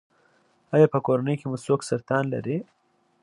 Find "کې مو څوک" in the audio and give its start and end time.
1.39-1.79